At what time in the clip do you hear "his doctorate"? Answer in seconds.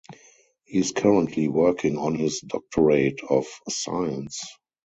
2.15-3.21